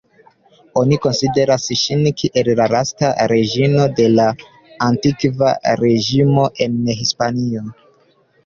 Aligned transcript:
Oni 0.79 0.95
konsideras 1.01 1.67
ŝin 1.81 2.01
kiel 2.21 2.49
la 2.59 2.67
lasta 2.75 3.11
reĝino 3.33 3.85
de 4.01 4.07
la 4.15 4.27
Antikva 4.89 5.53
Reĝimo 5.85 6.49
en 6.67 6.81
Hispanio. 7.05 7.67